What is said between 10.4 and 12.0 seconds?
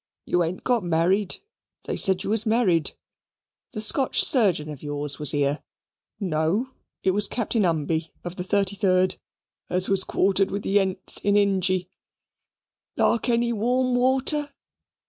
with the th in Injee.